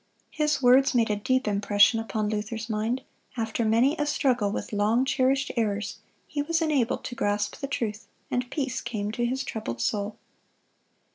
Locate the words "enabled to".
6.59-7.13